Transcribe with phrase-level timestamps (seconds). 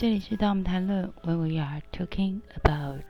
[0.00, 3.02] 这里是当我们谈论 When we are talking about，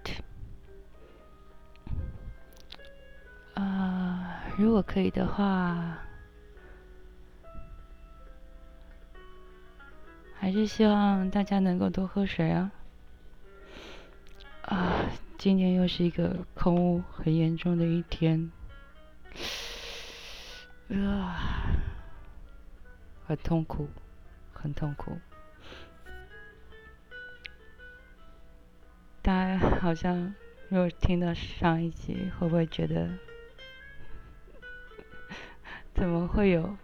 [3.52, 5.98] 啊、如果可以的话，
[10.40, 12.72] 还是希望大家能够多喝水啊。
[14.62, 18.50] 啊，今年又是一个空污很严重的一天，
[20.88, 21.36] 啊，
[23.26, 23.90] 很痛苦，
[24.54, 25.18] 很痛苦。
[29.20, 30.34] 大家好像
[30.68, 33.10] 如果听到上一集，会不会觉得
[35.92, 36.76] 怎么会有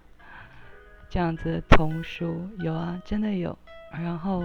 [1.09, 2.51] 这样子的童书？
[2.59, 3.57] 有啊，真的有。
[3.93, 4.43] 然后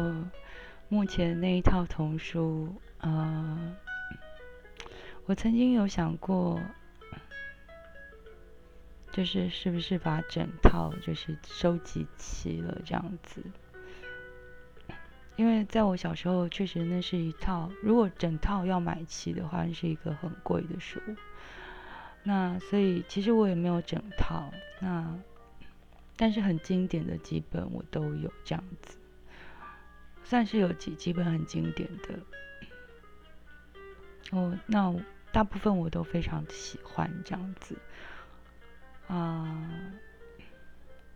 [0.88, 3.76] 目前那一套童书，呃，
[5.26, 6.62] 我曾经有想过，
[9.12, 13.44] 就是是不是把整套就是收集齐了这样子。
[15.40, 21.00] 因为在我小时候，确实那是一套，如果整套要买齐的话，是一个很贵的书。
[22.24, 25.18] 那所以其实我也没有整套，那
[26.18, 28.98] 但是很经典的几本我都有这样子，
[30.26, 32.20] 算是有几几本很经典的。
[34.32, 34.94] 哦，那
[35.32, 37.78] 大部分我都非常喜欢这样子。
[39.08, 39.58] 啊，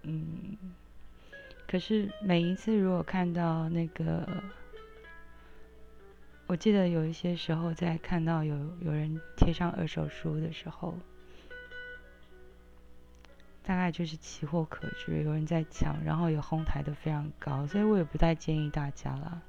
[0.03, 0.57] 嗯。
[1.73, 4.29] 可是每一次如果看到那个，
[6.45, 10.95] 我记得有一些时候在看到有有人贴上二手书的时候，
[13.63, 19.41] 大概就是奇货可居，有人在抢，然后有哄抬的非常高，所以我也不太建议大家了。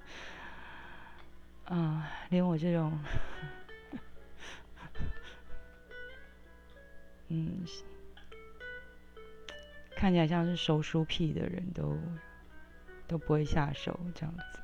[1.67, 2.98] 啊，连我这种，
[7.28, 7.67] 嗯。
[10.05, 11.97] 看起来像是收书癖的人都
[13.09, 14.61] 都不会下手这样子。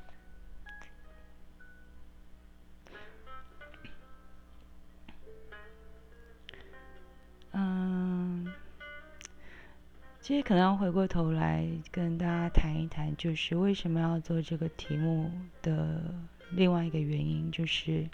[7.53, 8.53] 嗯，
[10.19, 15.31] 其实可能要回过头来跟大家谈一谈，就是为什么要做这个题目
[15.63, 16.03] 的
[16.51, 18.07] 另外一个原因，就是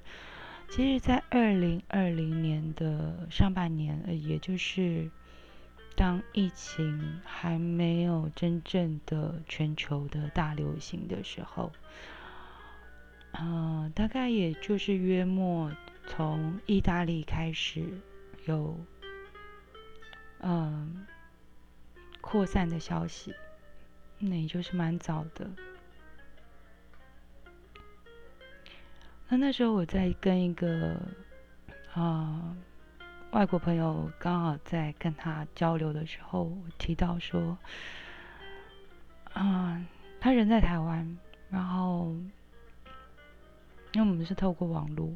[0.70, 5.12] 其实，在二零二零年的上半年，呃，也就是。
[5.98, 11.72] 当疫情还没有真正的全球的大流行的时候，
[13.32, 15.72] 嗯，大概也就是约莫
[16.06, 17.84] 从意大利开始
[18.46, 18.78] 有
[20.42, 21.08] 嗯
[22.22, 23.34] 扩散的消息，
[24.20, 25.50] 那也就是蛮早的。
[29.30, 31.02] 那那时候我在跟一个
[31.96, 32.56] 啊。
[33.32, 37.58] 外国朋友刚好在跟他交流的时候，提到说，
[39.34, 39.86] 啊，
[40.20, 41.18] 他人在台湾，
[41.50, 42.16] 然后
[43.94, 45.16] 因为我们是透过网络，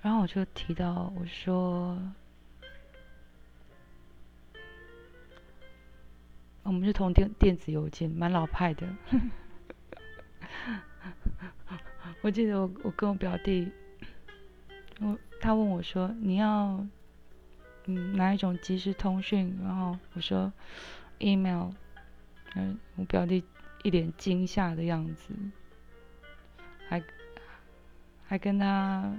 [0.00, 2.00] 然后我就提到我说，
[6.62, 8.86] 我们是通电电子邮件，蛮老派的。
[12.22, 13.70] 我记得我我跟我表弟。
[15.00, 16.86] 我他问我说：“你要
[17.86, 20.52] 嗯哪一种即时通讯？”然后我说
[21.18, 21.70] ：“email。”
[22.54, 23.42] 嗯，我表弟
[23.82, 25.32] 一脸惊吓的样子，
[26.88, 27.02] 还
[28.26, 29.10] 还跟他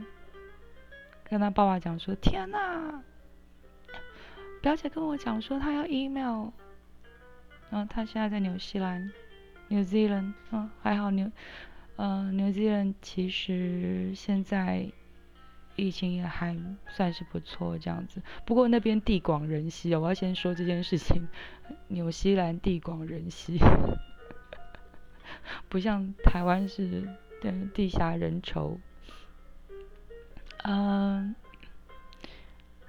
[1.24, 3.02] 跟他爸爸讲说：“天哪！
[4.62, 6.52] 表姐跟我讲说她要 email。”
[7.72, 9.10] 然后他现在在纽西兰
[9.70, 10.34] ，New Zealand。
[10.52, 11.32] 嗯，还好纽
[11.96, 14.92] 嗯 New Zealand 其实现在。
[15.82, 16.56] 疫情也还
[16.90, 18.22] 算是不错，这样子。
[18.46, 21.28] 不过那边地广人稀哦，我要先说这件事情。
[21.90, 23.58] 纽西兰地广人稀，
[25.70, 27.10] 不像台湾是
[27.74, 28.78] 地狭人稠。
[30.64, 31.36] 嗯，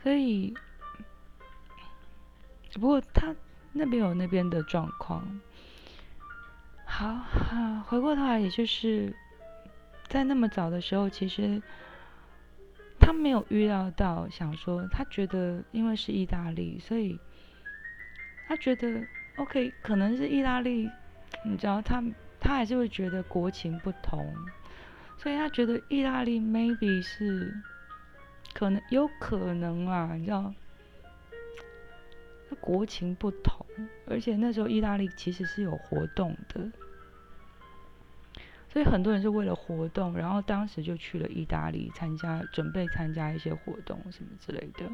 [0.02, 0.52] 所以，
[2.74, 3.34] 不过他
[3.72, 5.40] 那边有那边的状况。
[6.84, 7.24] 好，
[7.88, 9.16] 回过头来，也就是
[10.08, 11.62] 在那么早的时候，其实。
[13.02, 17.18] 他没有预料到，想说他觉得因为是意大利，所以
[18.46, 19.04] 他觉得
[19.36, 20.88] OK，可能是意大利，
[21.44, 22.00] 你知道，他
[22.38, 24.32] 他还是会觉得国情不同，
[25.18, 27.52] 所以他觉得意大利 maybe 是
[28.54, 30.54] 可能有可能啊，你知道，
[32.60, 33.66] 国情不同，
[34.06, 36.70] 而且那时候意大利其实是有活动的。
[38.72, 44.90] 所以很多人是为了活动，然后当时就去了意大利参加，准备参加一些活动什么之类的。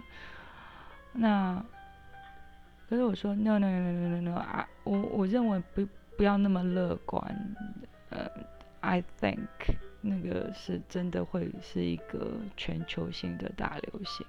[1.13, 1.65] 那
[2.89, 5.87] 可是我说 no no no no no no 啊，我我认为不
[6.17, 7.55] 不要那么乐观。
[8.11, 8.29] 呃
[8.81, 9.39] ，I think
[10.01, 14.27] 那个是真的会是一个全球性的大流行。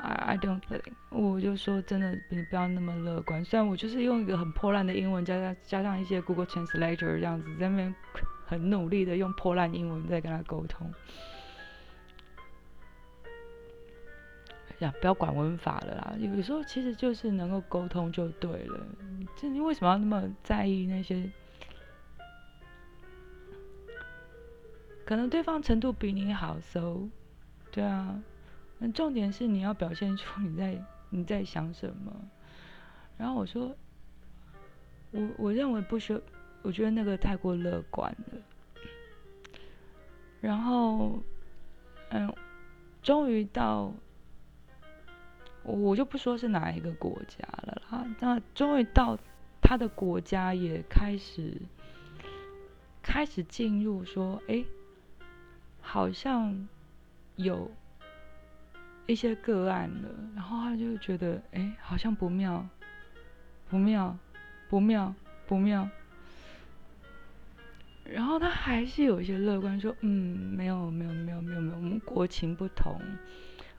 [0.00, 3.44] I I don't think，我就说真的，你不要那么乐观。
[3.44, 7.94] 虽然我就是用一个很破烂的英文，加上加上一些 Google Translator 这样子，在那边
[8.46, 10.92] 很努力的用破烂英文在跟他沟通。
[14.80, 16.14] 呀，不要管文法了啦。
[16.18, 18.80] 有时候其实就是能够沟通就对了。
[19.36, 21.30] 这你为什么要那么在意那些？
[25.04, 27.08] 可能对方程度比你好，so，
[27.70, 28.20] 对啊。
[28.90, 32.12] 重点是你要表现出你在你在想什么。
[33.18, 33.76] 然后我说，
[35.10, 36.18] 我我认为不需，
[36.62, 38.38] 我觉得那个太过乐观了。
[40.40, 41.22] 然后，
[42.10, 42.34] 嗯，
[43.02, 43.92] 终于到。
[45.64, 48.04] 我就不说是哪一个国家了啦。
[48.18, 49.16] 那终于到
[49.60, 51.56] 他的国家也开始
[53.00, 54.64] 开始进入说，哎，
[55.80, 56.68] 好像
[57.36, 57.70] 有
[59.06, 60.08] 一些个案了。
[60.34, 62.66] 然后他就觉得，哎，好像不妙，
[63.68, 64.16] 不妙，
[64.68, 65.14] 不妙，
[65.46, 65.88] 不妙。
[68.04, 73.00] 然后他还是有一些乐观，说，嗯，没有，没有，没有，没有，没有，我们国情不同。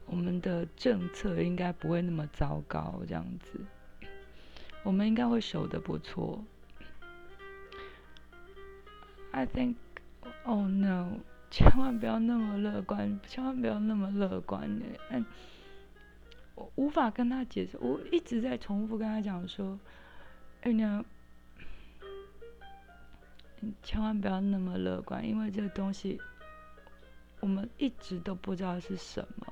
[0.06, 3.60] 我们的政策应该不会那么糟糕，这样子，
[4.84, 6.44] 我们应该会守得不错。
[9.32, 9.76] I think,
[10.44, 11.20] oh no，
[11.54, 14.86] 千万不要那么乐观， 千万不要那么乐观的。
[15.12, 15.24] 嗯，
[16.56, 19.80] 我无法跟他解释，我一直在重复跟他讲说，
[20.62, 20.82] 哎你，
[23.84, 26.20] 千万不要那么乐观，因为这个东西
[27.40, 29.46] 我们一直都不知道是什么。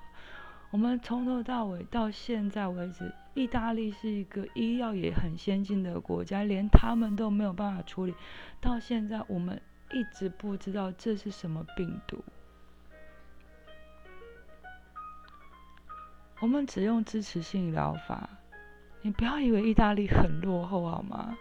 [0.72, 8.16] 我们从头到尾到现在为止，意大利是一个医药也很先进的国家，连他们都没有办法处理。
[8.60, 12.24] 到现在，我们一直不知道这是什么病毒。
[16.40, 18.30] 我们只用支持性疗法，
[19.02, 21.38] 你不要以为意大利很落后好吗？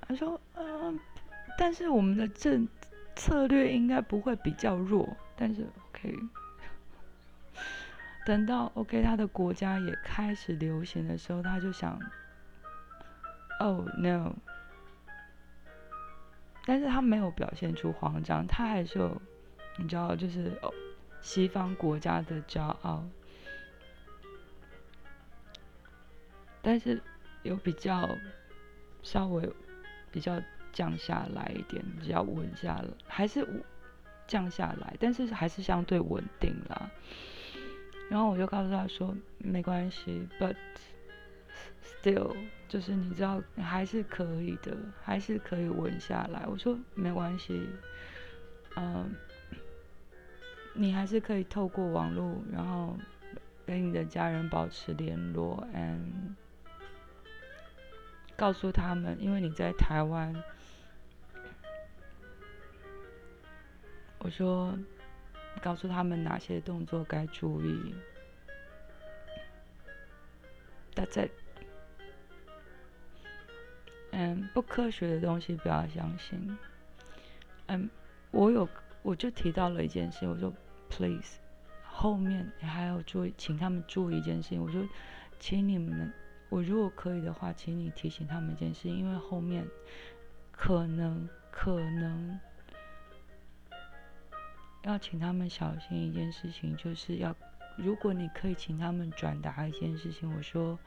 [0.00, 0.98] 他说：“嗯，
[1.58, 2.66] 但是我们的政
[3.14, 6.18] 策略应该不会比较弱，但是 OK。
[8.26, 12.00] ”等到 OK，他的国家也开始流行的时候，他就想
[13.60, 14.34] ，Oh no！
[16.66, 19.22] 但是他没有表现出慌张，他还是有，
[19.78, 20.72] 你知道，就是哦，
[21.20, 23.04] 西方国家的骄傲，
[26.62, 27.02] 但是
[27.42, 28.08] 有比较
[29.02, 29.50] 稍微
[30.12, 30.40] 比较
[30.72, 33.46] 降下来一点，比较稳下来，还是
[34.26, 36.90] 降下来，但是还是相对稳定啦。
[38.08, 40.56] 然后我就告诉他说：“没关系，but
[41.82, 42.36] still，
[42.68, 47.68] 就是你知道，还是可以的，还是可以稳下来。”我说：“没关系，
[48.76, 49.12] 嗯，
[50.74, 52.96] 你还是可以透过网络，然后
[53.66, 56.34] 跟你的家人保持联络，and
[58.36, 60.34] 告诉他们，因为你在台湾。”
[64.18, 64.78] 我说。
[65.60, 67.94] 告诉他们哪些动作该注意。
[70.94, 71.26] 大家。
[74.12, 76.58] 嗯，不科学的东西不要相信。
[77.66, 77.88] 嗯，
[78.30, 78.68] 我有，
[79.02, 80.52] 我就提到了一件事，我说
[80.88, 81.36] ，please，
[81.84, 84.62] 后面你还要注意，请他们注意一件事情。
[84.62, 84.82] 我说，
[85.38, 86.12] 请你们，
[86.48, 89.64] 我如果可以的话，请你提醒他们一件事，因为后面
[90.50, 92.38] 可能，可能。
[94.84, 97.36] 要请他们小心一件事情，就是要，
[97.76, 100.78] 如果你可以请他们转达一件事情，我说，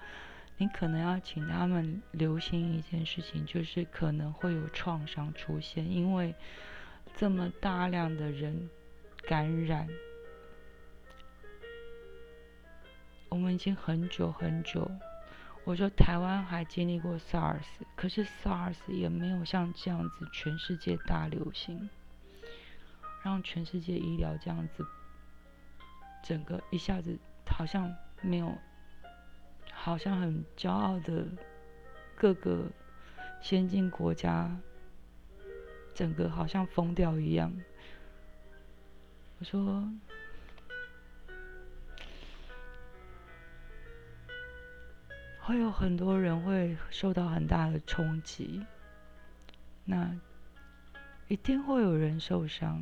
[0.57, 6.33] 你可能要请他们留心一件事情，就是可能会有创伤出现，因为
[7.15, 8.69] 这么大量的人
[9.27, 9.87] 感染，
[13.29, 14.89] 我们已经很久很久，
[15.63, 21.89] 我说台湾还经历过 SARS，可是 SARS 也没有像这样子全世界大流行。
[23.23, 24.85] 让全世界医疗这样子，
[26.25, 27.17] 整个一下子
[27.47, 27.89] 好像
[28.21, 28.53] 没有，
[29.83, 31.27] 好像很骄傲的
[32.15, 32.63] 各个
[33.41, 34.49] 先进国家，
[35.93, 37.53] 整个好像疯掉一样。
[39.39, 39.85] 我说，
[45.41, 48.65] 会有很多人会受到很大的冲击，
[49.83, 50.17] 那
[51.27, 52.81] 一定会有人受伤。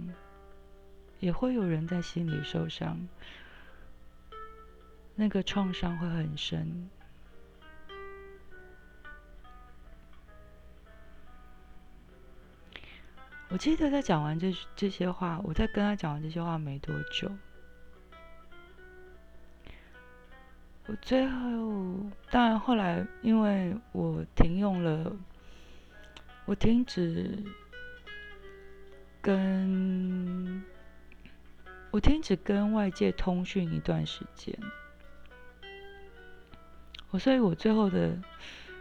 [1.19, 3.07] 也会有人在心里受伤，
[5.21, 6.89] 那个创伤会很深。
[13.49, 17.31] 我记得他讲完这这些话我在跟他讲完这些话没多久。
[20.87, 21.37] 我最后
[22.31, 25.15] 当然后来因为我停用了
[26.45, 27.37] 我停止
[29.21, 30.63] 跟
[31.91, 34.57] 我停止跟外界通讯一段时间
[37.11, 38.17] 我所以，我最后的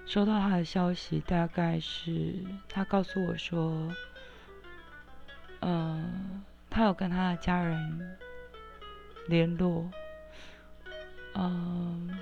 [0.06, 2.34] 收到他的消息，大概是
[2.68, 3.92] 他告诉我说。
[5.62, 8.16] 嗯，他有跟他的家人
[9.28, 9.90] 联络，
[11.34, 12.18] 嗯，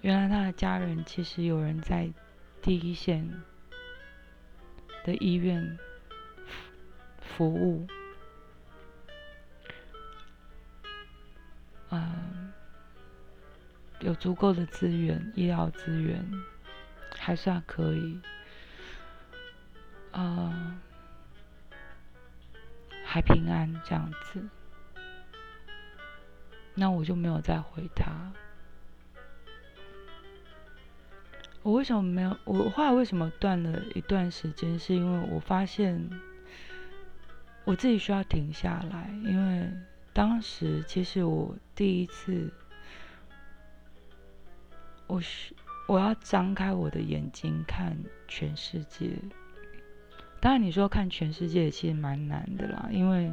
[0.00, 2.10] 原来他的家人其实有人在
[2.62, 3.30] 第一线
[5.04, 5.78] 的医院
[7.20, 7.86] 服务，
[11.94, 12.52] 嗯，
[14.00, 16.24] 有足够的资源，医疗资源。
[17.16, 18.20] 还算可以，
[20.10, 20.76] 呃，
[23.04, 24.42] 还平安这样子，
[26.74, 28.10] 那我就没有再回他。
[31.62, 32.36] 我为什么没有？
[32.44, 34.78] 我后来为什么断了一段时间？
[34.78, 36.10] 是因为我发现
[37.64, 39.70] 我自己需要停下来，因为
[40.14, 42.50] 当时其实我第一次，
[45.06, 45.54] 我是。
[45.86, 47.94] 我要张开我的眼睛看
[48.26, 49.10] 全世界。
[50.40, 53.30] 当然，你说看全世界其实蛮难的啦，因为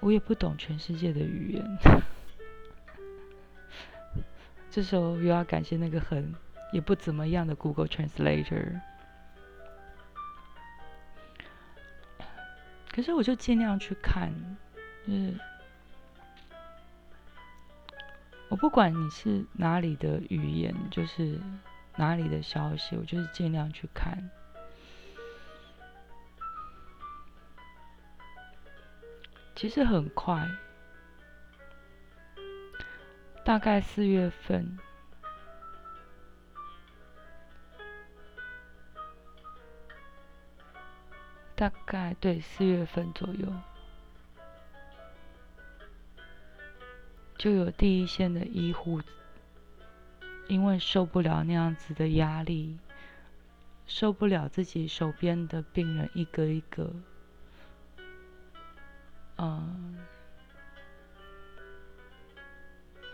[0.00, 1.78] 我也不懂全世界的语言。
[4.70, 6.34] 这时候又要感谢那个很
[6.74, 8.78] 也不怎么样的 Google Translator。
[12.98, 14.28] 可是我就尽量去看，
[15.06, 15.32] 就是。
[18.48, 21.38] 我不管你是哪里的语言，就是
[21.94, 24.28] 哪里的消息，我就是尽量去看。
[29.54, 30.44] 其实很快，
[33.44, 34.76] 大概四月份，
[41.58, 43.52] 大概对四月份左右。
[47.36, 49.02] 就有第一线的医护，
[50.46, 52.78] 因为受不了那样子的压力，
[53.88, 56.92] 受不了自己手边的病人一个一个，
[59.36, 59.98] 嗯，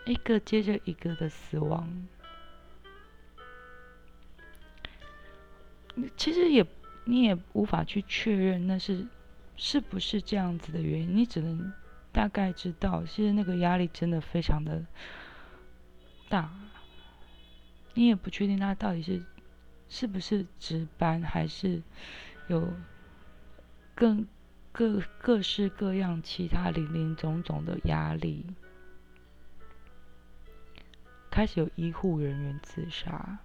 [0.05, 2.07] 一个接着一个的死亡。
[6.17, 6.67] 其实也
[7.05, 9.07] 你也无法去确认那是
[9.57, 11.73] 是不是这样子的原因，你只能。
[12.15, 14.87] 大概知道，其实那个压力真的非常的
[16.29, 16.49] 大，
[17.93, 19.21] 你也不确定他到底是
[19.89, 21.83] 是不是值班，还是
[22.47, 22.73] 有
[23.97, 24.25] 更
[24.71, 28.47] 各各式各样其他林林总总的压力，
[31.33, 33.39] 开始有医护人员自杀，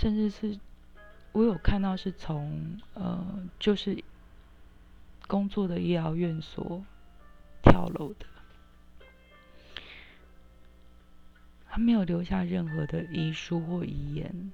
[0.00, 0.58] 甚至是。
[1.32, 3.24] 我有看到是从呃，
[3.60, 4.02] 就是
[5.28, 6.82] 工作的医疗院所
[7.62, 8.26] 跳楼的，
[11.68, 14.52] 他没有留下任何的遗书或遗言。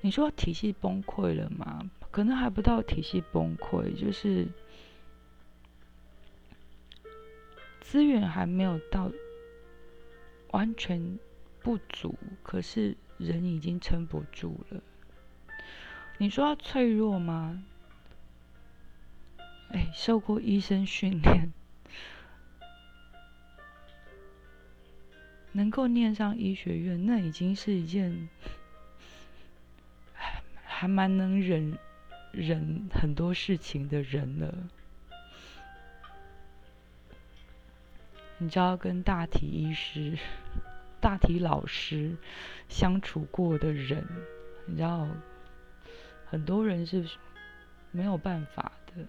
[0.00, 1.88] 你说体系崩溃了吗？
[2.10, 4.48] 可能还不到体系崩溃，就是
[7.90, 9.10] 资源还没有到。
[10.52, 11.18] 完全
[11.60, 14.80] 不足，可是人已经撑不住了。
[16.18, 17.64] 你说要脆弱吗？
[19.70, 21.52] 哎，受过医生训练，
[25.50, 28.28] 能够念上医学院，那已经是一件
[30.12, 31.76] 还 还蛮能忍
[32.32, 34.68] 忍很多事情的人了。
[38.42, 40.16] 你知道跟大体医师、
[40.98, 42.16] 大体老师
[42.70, 44.02] 相处过的人，
[44.64, 45.06] 你知道
[46.24, 47.04] 很多人是
[47.90, 49.04] 没有办法的。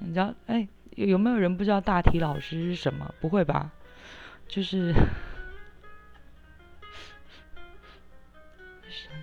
[0.00, 3.14] 你知道，哎，有没有人不知道大体老师是什么？
[3.20, 3.70] 不会吧？
[4.48, 4.92] 就是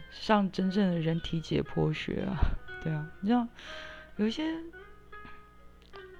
[0.09, 2.37] 上真正的人体解剖学啊，
[2.81, 3.45] 对啊，你知道
[4.15, 4.45] 有一些。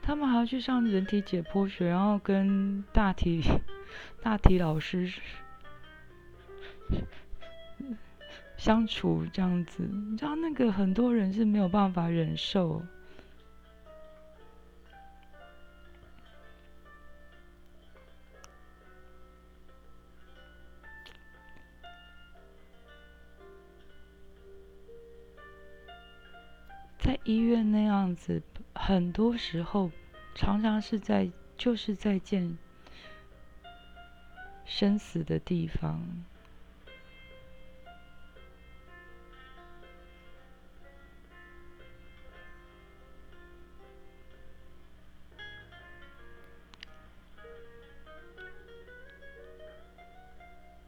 [0.08, 3.44] 他们还要去上人体解剖学，然后跟大体
[4.22, 5.12] 大体老师
[8.56, 12.82] 相处这样子，你知道那个很多人是没有办法忍受。
[26.98, 28.42] 在医院那样子，
[28.88, 29.92] 很多时候
[30.34, 32.58] 常常是在就是在见
[34.64, 36.02] 生死的地方。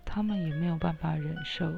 [0.06, 1.70] 他们也没有办法忍受，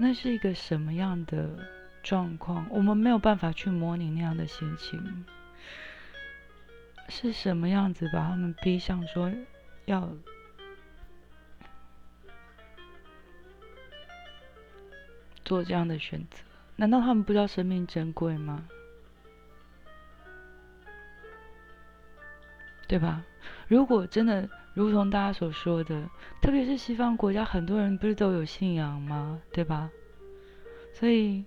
[0.00, 1.50] 那是一个什么样的
[2.02, 2.66] 状况？
[2.70, 5.24] 我们没有办法去模拟那样的心情，
[7.08, 9.30] 是什么样子把他们逼向说
[9.86, 10.08] 要
[15.44, 16.42] 做这样的选择？
[16.76, 18.68] 难道他们不知道生命珍贵吗？
[22.88, 23.22] 对吧？
[23.68, 26.08] 如果真的如同大家所说的，
[26.40, 29.40] 特别是西方国家，很多人不是都有信仰吗？
[29.52, 29.90] 对吧？
[30.94, 31.44] 所以，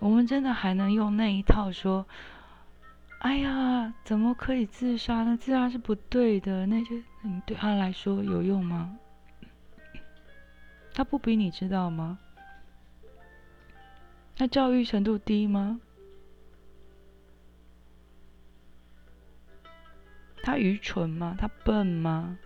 [0.00, 2.04] 我们真的还能用那一套说
[3.20, 5.36] ：“哎呀，怎么可以自杀呢？
[5.36, 8.98] 自杀是不对的。”那些，你对他来说有用吗？
[10.92, 12.18] 他不比你知道吗？
[14.36, 15.80] 他教育程度低吗？
[20.42, 21.36] 他愚蠢吗？
[21.38, 22.36] 他笨吗？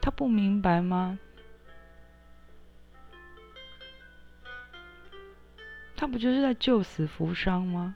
[0.00, 1.18] 他不明白吗？
[5.96, 7.94] 他不就是在救死扶伤吗？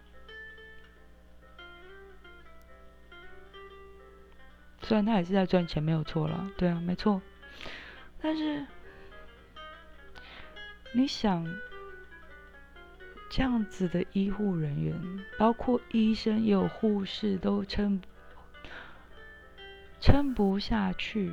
[4.82, 7.22] 虽然他也是在赚钱，没有错了，对啊，没错。
[8.20, 8.66] 但是，
[10.92, 11.44] 你想，
[13.30, 14.94] 这样子的医护人员，
[15.38, 18.00] 包括医生也有护士，都称。
[20.02, 21.32] 撑不下去，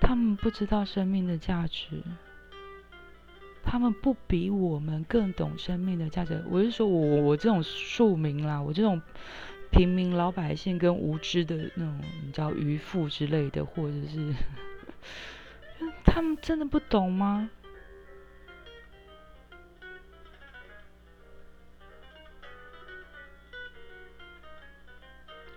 [0.00, 2.04] 他们不知道生命的价值，
[3.64, 6.40] 他们不比我们更懂生命的价值。
[6.48, 9.02] 我是说我我这种庶民啦，我这种
[9.72, 14.32] 平民老百姓跟无知的那种，你知道渔夫之类的，或者是
[16.06, 17.50] 他们真的不懂吗？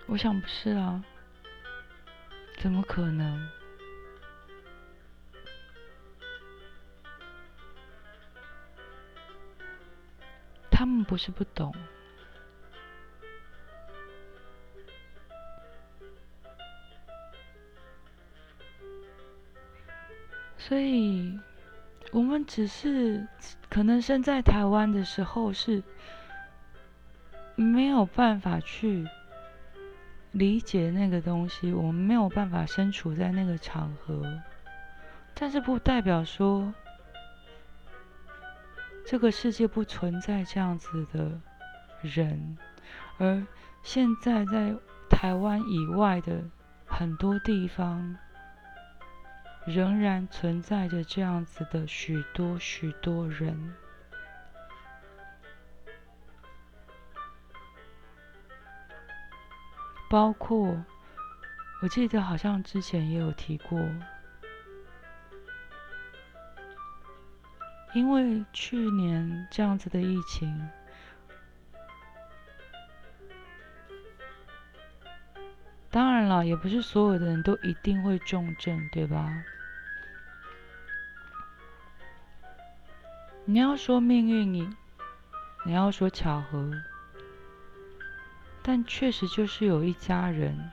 [0.06, 1.02] 我想不是啊，
[2.58, 3.48] 怎么可能？
[10.70, 11.74] 他们不是不懂，
[20.58, 21.38] 所以
[22.12, 23.26] 我们只是
[23.70, 25.82] 可能生在台湾的时候是
[27.56, 29.08] 没有办法去。
[30.34, 34.42] 理解那个东西，我们没有办法身处在那个场合，
[35.32, 36.74] 但是不代表说
[39.06, 41.40] 这个世界不存在这样子的
[42.02, 42.58] 人，
[43.18, 43.46] 而
[43.84, 44.74] 现在在
[45.08, 46.42] 台湾以外的
[46.84, 48.16] 很多地方，
[49.64, 53.72] 仍然存在着这样子的许多许多人。
[60.14, 60.80] 包括，
[61.82, 63.76] 我记得好像之前也有提过，
[67.94, 70.70] 因为去年这样子的疫情，
[75.90, 79.28] 当然了，也不是所有的人都一定会重症，对吧？
[83.44, 84.72] 你要说命运，你
[85.66, 86.70] 你要说巧合。
[88.66, 90.70] 但确实就是有一家人，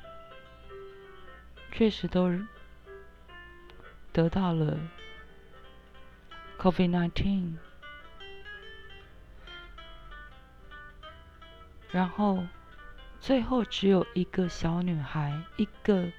[1.74, 2.32] 确实都
[4.14, 4.78] 得到了
[6.58, 7.56] COVID-19，
[11.92, 12.46] 然后
[13.20, 16.10] 最后只有一个小女孩，一个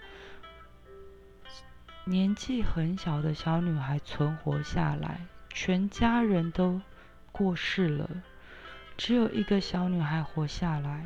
[2.04, 6.82] 年纪很小的小女孩存活下来，全家人都
[7.32, 8.10] 过世了，
[8.98, 11.04] 只有一个小女孩活下来。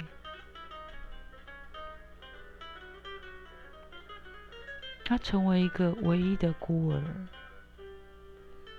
[5.09, 7.01] 他成为一个唯一的孤儿，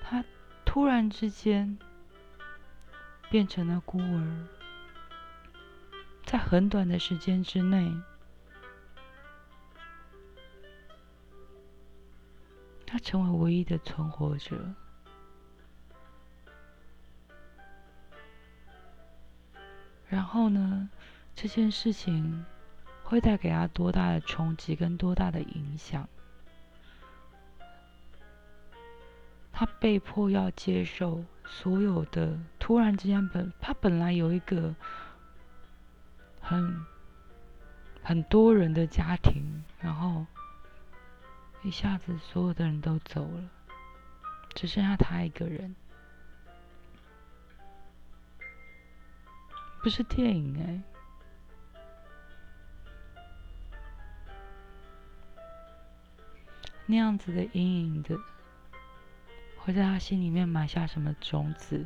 [0.01, 0.21] 他
[0.65, 1.79] 突然之间
[3.29, 4.45] 变成了孤儿，
[6.25, 7.89] 在很短的时间之内，
[12.85, 14.73] 他成为唯一的存活者。
[20.09, 20.89] 然后呢，
[21.33, 22.45] 这件事情
[23.01, 26.05] 会带给他多大的冲击跟多大的影响？
[29.59, 34.75] 他被迫要接受所有的，突然之间本他本来有一个
[36.39, 36.85] 很
[38.03, 40.27] 很多人的家庭，然后
[41.63, 43.49] 一下子所有的人都走了，
[44.53, 45.75] 只剩下他一个人。
[49.81, 50.83] 不是电影哎，
[56.85, 58.15] 那样子的阴影的，
[59.67, 61.85] 会在他心里面埋下什么种子，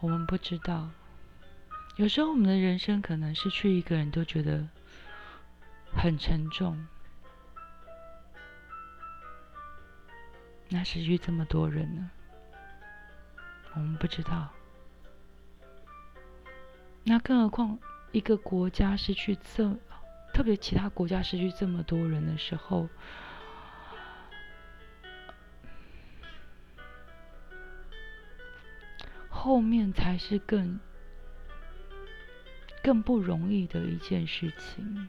[0.00, 0.90] 我们不知道。
[1.94, 4.66] 有时候我们的人生可能失去一个人都觉得
[5.96, 6.84] 很沉重，
[10.68, 12.10] 那失去这么多人呢？
[13.74, 14.50] 我们不知道。
[17.04, 17.78] 那更何况
[18.10, 19.72] 一个国家失去这，
[20.32, 22.88] 特别其他国家失去这么多人的时候，
[29.44, 30.80] 后面才是更
[32.82, 35.06] 更不容易的一件事情。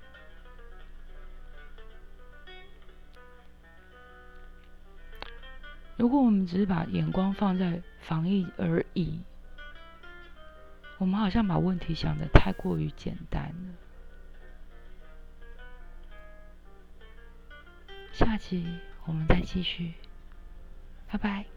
[5.95, 9.21] 如果我们只是把眼光放在防疫而已。
[10.97, 13.73] 我们好像把问题想的太过于简单了。
[18.11, 19.93] 下集我们再继续，
[21.09, 21.54] 拜拜。